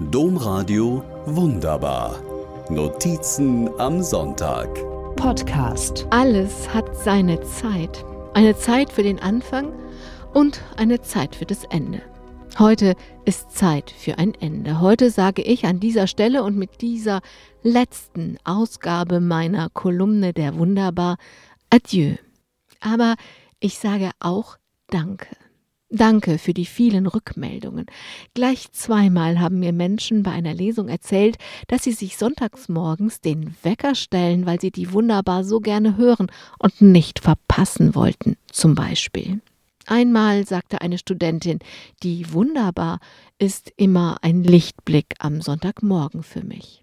Domradio 0.00 1.02
Wunderbar. 1.26 2.22
Notizen 2.70 3.68
am 3.80 4.00
Sonntag. 4.00 4.68
Podcast. 5.16 6.06
Alles 6.10 6.72
hat 6.72 6.96
seine 6.96 7.40
Zeit. 7.40 8.04
Eine 8.32 8.56
Zeit 8.56 8.92
für 8.92 9.02
den 9.02 9.18
Anfang 9.18 9.72
und 10.34 10.62
eine 10.76 11.00
Zeit 11.00 11.34
für 11.34 11.46
das 11.46 11.64
Ende. 11.64 12.00
Heute 12.60 12.94
ist 13.24 13.50
Zeit 13.50 13.90
für 13.90 14.18
ein 14.18 14.34
Ende. 14.34 14.80
Heute 14.80 15.10
sage 15.10 15.42
ich 15.42 15.64
an 15.64 15.80
dieser 15.80 16.06
Stelle 16.06 16.44
und 16.44 16.56
mit 16.56 16.80
dieser 16.80 17.20
letzten 17.64 18.38
Ausgabe 18.44 19.18
meiner 19.18 19.68
Kolumne 19.68 20.32
der 20.32 20.56
Wunderbar 20.56 21.16
Adieu. 21.70 22.14
Aber 22.80 23.16
ich 23.58 23.80
sage 23.80 24.12
auch 24.20 24.58
Danke. 24.90 25.26
Danke 25.90 26.36
für 26.36 26.52
die 26.52 26.66
vielen 26.66 27.06
Rückmeldungen. 27.06 27.86
Gleich 28.34 28.70
zweimal 28.72 29.40
haben 29.40 29.58
mir 29.58 29.72
Menschen 29.72 30.22
bei 30.22 30.32
einer 30.32 30.52
Lesung 30.52 30.88
erzählt, 30.88 31.38
dass 31.66 31.84
sie 31.84 31.92
sich 31.92 32.18
sonntags 32.18 32.68
morgens 32.68 33.22
den 33.22 33.54
Wecker 33.62 33.94
stellen, 33.94 34.44
weil 34.44 34.60
sie 34.60 34.70
die 34.70 34.92
wunderbar 34.92 35.44
so 35.44 35.60
gerne 35.60 35.96
hören 35.96 36.30
und 36.58 36.82
nicht 36.82 37.20
verpassen 37.20 37.94
wollten, 37.94 38.36
zum 38.52 38.74
Beispiel. 38.74 39.40
Einmal 39.86 40.46
sagte 40.46 40.82
eine 40.82 40.98
Studentin, 40.98 41.60
die 42.02 42.34
wunderbar 42.34 43.00
ist 43.38 43.72
immer 43.76 44.18
ein 44.20 44.44
Lichtblick 44.44 45.14
am 45.18 45.40
Sonntagmorgen 45.40 46.22
für 46.22 46.44
mich. 46.44 46.82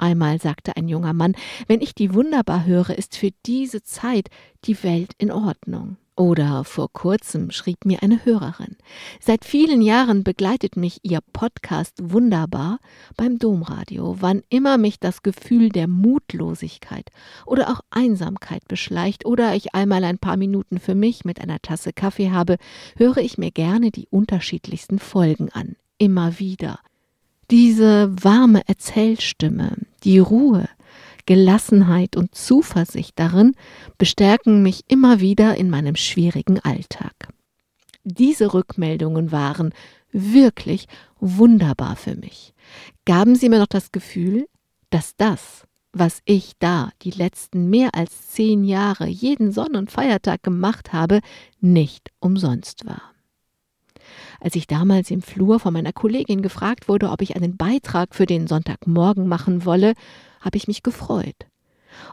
Einmal 0.00 0.40
sagte 0.40 0.76
ein 0.78 0.88
junger 0.88 1.12
Mann, 1.12 1.34
wenn 1.66 1.82
ich 1.82 1.94
die 1.94 2.14
wunderbar 2.14 2.64
höre, 2.64 2.96
ist 2.96 3.16
für 3.16 3.30
diese 3.44 3.82
Zeit 3.82 4.30
die 4.64 4.82
Welt 4.82 5.12
in 5.18 5.30
Ordnung. 5.30 5.98
Oder 6.16 6.64
vor 6.64 6.90
kurzem 6.90 7.50
schrieb 7.50 7.84
mir 7.84 8.02
eine 8.02 8.24
Hörerin. 8.24 8.76
Seit 9.20 9.44
vielen 9.44 9.82
Jahren 9.82 10.24
begleitet 10.24 10.74
mich 10.74 11.00
ihr 11.02 11.20
Podcast 11.34 11.94
wunderbar 12.00 12.78
beim 13.16 13.38
Domradio. 13.38 14.16
Wann 14.20 14.42
immer 14.48 14.78
mich 14.78 15.00
das 15.00 15.22
Gefühl 15.22 15.68
der 15.68 15.86
Mutlosigkeit 15.86 17.10
oder 17.44 17.70
auch 17.70 17.80
Einsamkeit 17.90 18.66
beschleicht 18.68 19.26
oder 19.26 19.54
ich 19.54 19.74
einmal 19.74 20.04
ein 20.04 20.18
paar 20.18 20.38
Minuten 20.38 20.78
für 20.78 20.94
mich 20.94 21.26
mit 21.26 21.42
einer 21.42 21.60
Tasse 21.60 21.92
Kaffee 21.92 22.30
habe, 22.30 22.56
höre 22.96 23.18
ich 23.18 23.36
mir 23.36 23.50
gerne 23.50 23.90
die 23.90 24.08
unterschiedlichsten 24.08 24.98
Folgen 24.98 25.50
an. 25.50 25.76
Immer 25.98 26.38
wieder. 26.38 26.80
Diese 27.50 28.12
warme 28.22 28.62
Erzählstimme, 28.68 29.76
die 30.04 30.20
Ruhe, 30.20 30.68
Gelassenheit 31.26 32.16
und 32.16 32.32
Zuversicht 32.32 33.18
darin 33.18 33.56
bestärken 33.98 34.62
mich 34.62 34.84
immer 34.86 35.18
wieder 35.18 35.56
in 35.56 35.68
meinem 35.68 35.96
schwierigen 35.96 36.60
Alltag. 36.60 37.12
Diese 38.04 38.54
Rückmeldungen 38.54 39.32
waren 39.32 39.74
wirklich 40.12 40.86
wunderbar 41.18 41.96
für 41.96 42.14
mich. 42.14 42.54
Gaben 43.04 43.34
sie 43.34 43.48
mir 43.48 43.58
noch 43.58 43.66
das 43.66 43.90
Gefühl, 43.90 44.46
dass 44.90 45.16
das, 45.16 45.64
was 45.92 46.22
ich 46.26 46.52
da 46.60 46.90
die 47.02 47.10
letzten 47.10 47.68
mehr 47.68 47.96
als 47.96 48.28
zehn 48.28 48.62
Jahre 48.62 49.08
jeden 49.08 49.50
Sonn- 49.50 49.74
und 49.74 49.90
Feiertag 49.90 50.44
gemacht 50.44 50.92
habe, 50.92 51.20
nicht 51.60 52.10
umsonst 52.20 52.86
war. 52.86 53.09
Als 54.40 54.56
ich 54.56 54.66
damals 54.66 55.10
im 55.10 55.22
Flur 55.22 55.60
von 55.60 55.72
meiner 55.72 55.92
Kollegin 55.92 56.42
gefragt 56.42 56.88
wurde, 56.88 57.10
ob 57.10 57.22
ich 57.22 57.36
einen 57.36 57.56
Beitrag 57.56 58.14
für 58.14 58.26
den 58.26 58.46
Sonntagmorgen 58.46 59.26
machen 59.28 59.64
wolle, 59.64 59.94
habe 60.40 60.56
ich 60.56 60.66
mich 60.66 60.82
gefreut 60.82 61.46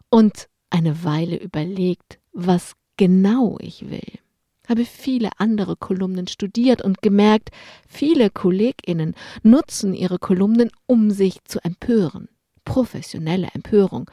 und 0.10 0.50
eine 0.70 1.04
Weile 1.04 1.38
überlegt, 1.38 2.20
was 2.34 2.74
genau 2.98 3.58
ich 3.60 3.90
will. 3.90 4.20
Habe 4.68 4.84
viele 4.84 5.30
andere 5.38 5.78
Kolumnen 5.78 6.28
studiert 6.28 6.82
und 6.82 7.02
gemerkt, 7.02 7.52
viele 7.88 8.30
Kolleginnen 8.30 9.16
nutzen 9.42 9.94
ihre 9.94 10.20
Kolumnen, 10.20 10.70
um 10.86 11.10
sich 11.10 11.42
zu 11.46 11.64
empören. 11.64 12.28
Professionelle 12.66 13.48
Empörung 13.54 14.12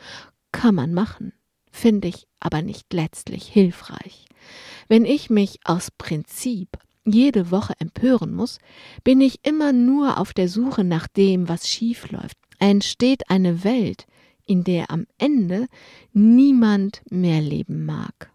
kann 0.52 0.76
man 0.76 0.94
machen, 0.94 1.32
finde 1.72 2.06
ich 2.06 2.28
aber 2.38 2.62
nicht 2.62 2.92
letztlich 2.92 3.48
hilfreich. 3.48 4.26
Wenn 4.86 5.04
ich 5.04 5.28
mich 5.28 5.58
aus 5.64 5.90
Prinzip 5.90 6.68
jede 7.04 7.50
Woche 7.50 7.74
empören 7.78 8.34
muss, 8.34 8.58
bin 9.02 9.20
ich 9.20 9.40
immer 9.46 9.72
nur 9.72 10.18
auf 10.18 10.32
der 10.32 10.48
Suche 10.48 10.84
nach 10.84 11.06
dem, 11.06 11.48
was 11.48 11.68
schief 11.68 12.10
läuft. 12.10 12.36
Entsteht 12.58 13.30
eine 13.30 13.64
Welt, 13.64 14.06
in 14.46 14.64
der 14.64 14.90
am 14.90 15.06
Ende 15.18 15.66
niemand 16.12 17.02
mehr 17.10 17.40
leben 17.40 17.84
mag. 17.84 18.30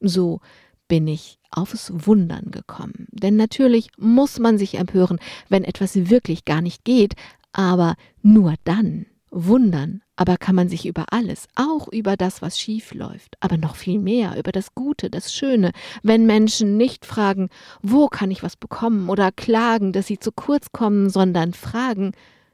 So 0.00 0.40
bin 0.88 1.06
ich 1.06 1.38
aufs 1.50 1.92
Wundern 1.94 2.50
gekommen. 2.50 3.06
Denn 3.10 3.36
natürlich 3.36 3.88
muss 3.98 4.38
man 4.38 4.58
sich 4.58 4.74
empören, 4.74 5.18
wenn 5.48 5.64
etwas 5.64 5.94
wirklich 6.10 6.44
gar 6.44 6.60
nicht 6.60 6.84
geht, 6.84 7.14
aber 7.52 7.96
nur 8.22 8.54
dann. 8.64 9.06
Wundern 9.30 10.02
aber 10.20 10.36
kann 10.36 10.54
man 10.54 10.68
sich 10.68 10.84
über 10.84 11.14
alles, 11.14 11.48
auch 11.54 11.88
über 11.88 12.14
das, 12.14 12.42
was 12.42 12.60
schief 12.60 12.92
läuft, 12.92 13.38
aber 13.40 13.56
noch 13.56 13.74
viel 13.74 13.98
mehr 13.98 14.36
über 14.36 14.52
das 14.52 14.74
Gute, 14.74 15.08
das 15.08 15.32
Schöne, 15.32 15.72
wenn 16.02 16.26
Menschen 16.26 16.76
nicht 16.76 17.06
fragen, 17.06 17.48
wo 17.80 18.08
kann 18.08 18.30
ich 18.30 18.42
was 18.42 18.54
bekommen 18.54 19.08
oder 19.08 19.32
klagen, 19.32 19.94
dass 19.94 20.08
sie 20.08 20.18
zu 20.18 20.30
kurz 20.30 20.72
kommen, 20.72 21.08
sondern 21.08 21.54
fragen, 21.54 22.12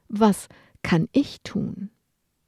was 0.08 0.46
kann 0.84 1.08
ich 1.10 1.40
tun? 1.42 1.90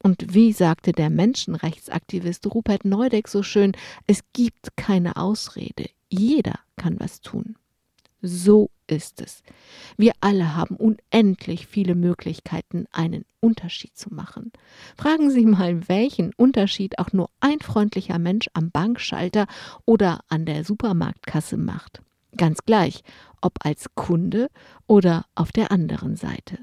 Und 0.04 0.32
wie 0.32 0.52
sagte 0.52 0.92
der 0.92 1.10
Menschenrechtsaktivist 1.10 2.46
Rupert 2.54 2.84
Neudeck 2.84 3.26
so 3.26 3.42
schön, 3.42 3.72
es 4.06 4.20
gibt 4.32 4.76
keine 4.76 5.16
Ausrede, 5.16 5.90
jeder 6.08 6.60
kann 6.76 6.94
was 7.00 7.22
tun. 7.22 7.56
So 8.20 8.70
ist 8.88 9.20
es. 9.20 9.42
Wir 9.96 10.12
alle 10.20 10.56
haben 10.56 10.76
unendlich 10.76 11.66
viele 11.66 11.94
Möglichkeiten, 11.94 12.86
einen 12.90 13.24
Unterschied 13.40 13.96
zu 13.96 14.12
machen. 14.12 14.52
Fragen 14.96 15.30
Sie 15.30 15.46
mal, 15.46 15.88
welchen 15.88 16.32
Unterschied 16.34 16.98
auch 16.98 17.12
nur 17.12 17.30
ein 17.40 17.60
freundlicher 17.60 18.18
Mensch 18.18 18.48
am 18.54 18.70
Bankschalter 18.70 19.46
oder 19.84 20.20
an 20.28 20.46
der 20.46 20.64
Supermarktkasse 20.64 21.56
macht. 21.56 22.02
Ganz 22.36 22.64
gleich, 22.64 23.02
ob 23.40 23.64
als 23.64 23.86
Kunde 23.94 24.48
oder 24.86 25.24
auf 25.34 25.52
der 25.52 25.70
anderen 25.70 26.16
Seite. 26.16 26.58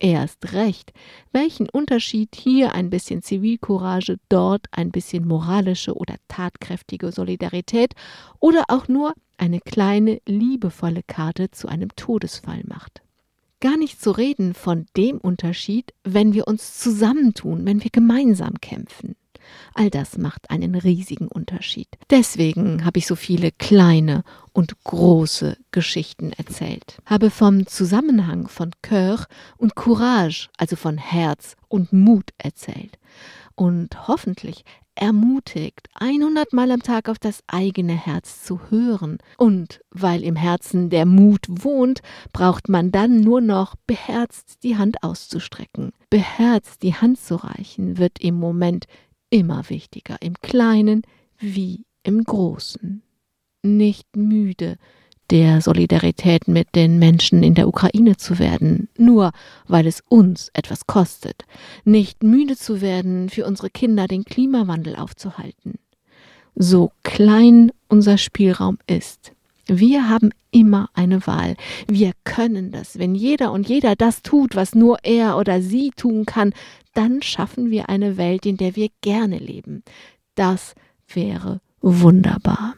Erst 0.00 0.52
recht, 0.52 0.92
welchen 1.32 1.68
Unterschied 1.68 2.36
hier 2.36 2.72
ein 2.72 2.88
bisschen 2.88 3.20
Zivilcourage, 3.20 4.18
dort 4.28 4.66
ein 4.70 4.92
bisschen 4.92 5.26
moralische 5.26 5.94
oder 5.94 6.14
tatkräftige 6.28 7.10
Solidarität 7.10 7.94
oder 8.38 8.64
auch 8.68 8.86
nur 8.86 9.14
eine 9.38 9.60
kleine, 9.60 10.20
liebevolle 10.24 11.02
Karte 11.02 11.50
zu 11.50 11.66
einem 11.66 11.88
Todesfall 11.96 12.62
macht. 12.66 13.02
Gar 13.60 13.76
nicht 13.76 14.00
zu 14.00 14.12
reden 14.12 14.54
von 14.54 14.86
dem 14.96 15.18
Unterschied, 15.18 15.92
wenn 16.04 16.32
wir 16.32 16.46
uns 16.46 16.78
zusammentun, 16.78 17.66
wenn 17.66 17.82
wir 17.82 17.90
gemeinsam 17.90 18.54
kämpfen. 18.60 19.16
All 19.74 19.90
das 19.90 20.18
macht 20.18 20.50
einen 20.50 20.74
riesigen 20.74 21.28
Unterschied. 21.28 21.88
Deswegen 22.10 22.84
habe 22.84 22.98
ich 22.98 23.06
so 23.06 23.16
viele 23.16 23.50
kleine 23.52 24.24
und 24.52 24.82
große 24.84 25.56
Geschichten 25.70 26.32
erzählt. 26.32 26.98
Habe 27.06 27.30
vom 27.30 27.66
Zusammenhang 27.66 28.48
von 28.48 28.72
Cœur 28.82 29.26
und 29.56 29.74
Courage, 29.74 30.48
also 30.56 30.76
von 30.76 30.98
Herz 30.98 31.56
und 31.68 31.92
Mut 31.92 32.30
erzählt. 32.38 32.98
Und 33.54 34.08
hoffentlich 34.08 34.64
ermutigt, 34.98 35.88
100 35.94 36.52
Mal 36.52 36.72
am 36.72 36.82
Tag 36.82 37.08
auf 37.08 37.18
das 37.18 37.42
eigene 37.46 37.94
Herz 37.94 38.42
zu 38.42 38.60
hören. 38.70 39.18
Und 39.36 39.80
weil 39.90 40.24
im 40.24 40.36
Herzen 40.36 40.90
der 40.90 41.06
Mut 41.06 41.46
wohnt, 41.48 42.00
braucht 42.32 42.68
man 42.68 42.90
dann 42.90 43.20
nur 43.20 43.40
noch 43.40 43.76
beherzt 43.86 44.64
die 44.64 44.76
Hand 44.76 45.02
auszustrecken. 45.02 45.92
Beherzt 46.10 46.82
die 46.82 46.94
Hand 46.94 47.20
zu 47.20 47.36
reichen 47.36 47.98
wird 47.98 48.18
im 48.20 48.34
Moment 48.34 48.86
immer 49.30 49.68
wichtiger, 49.68 50.16
im 50.20 50.34
Kleinen 50.40 51.02
wie 51.38 51.84
im 52.02 52.24
Großen. 52.24 53.02
Nicht 53.62 54.16
müde, 54.16 54.76
der 55.30 55.60
Solidarität 55.60 56.48
mit 56.48 56.74
den 56.74 56.98
Menschen 56.98 57.42
in 57.42 57.54
der 57.54 57.68
Ukraine 57.68 58.16
zu 58.16 58.38
werden, 58.38 58.88
nur 58.96 59.32
weil 59.66 59.86
es 59.86 60.02
uns 60.08 60.50
etwas 60.54 60.86
kostet, 60.86 61.44
nicht 61.84 62.22
müde 62.22 62.56
zu 62.56 62.80
werden, 62.80 63.28
für 63.28 63.44
unsere 63.46 63.68
Kinder 63.68 64.06
den 64.06 64.24
Klimawandel 64.24 64.96
aufzuhalten. 64.96 65.78
So 66.54 66.92
klein 67.02 67.72
unser 67.88 68.18
Spielraum 68.18 68.78
ist, 68.86 69.32
wir 69.68 70.08
haben 70.08 70.30
immer 70.50 70.88
eine 70.94 71.26
Wahl. 71.26 71.56
Wir 71.86 72.12
können 72.24 72.70
das. 72.70 72.98
Wenn 72.98 73.14
jeder 73.14 73.52
und 73.52 73.68
jeder 73.68 73.96
das 73.96 74.22
tut, 74.22 74.56
was 74.56 74.74
nur 74.74 74.98
er 75.02 75.36
oder 75.36 75.60
sie 75.62 75.90
tun 75.90 76.26
kann, 76.26 76.52
dann 76.94 77.22
schaffen 77.22 77.70
wir 77.70 77.88
eine 77.88 78.16
Welt, 78.16 78.46
in 78.46 78.56
der 78.56 78.76
wir 78.76 78.88
gerne 79.02 79.38
leben. 79.38 79.82
Das 80.34 80.74
wäre 81.06 81.60
wunderbar. 81.80 82.74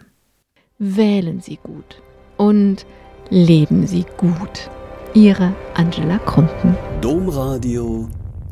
Wählen 0.78 1.40
Sie 1.40 1.56
gut 1.56 2.02
und 2.36 2.86
leben 3.28 3.86
Sie 3.86 4.04
gut. 4.16 4.70
Ihre 5.14 5.54
Angela 5.74 6.18
Krumpen. 6.18 6.76
Domradio 7.00 8.08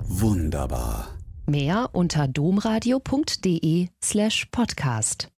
wunderbar. 0.09 1.09
Mehr 1.47 1.89
unter 1.93 2.29
domradio.de 2.29 3.89
slash 4.03 4.47
podcast. 4.51 5.29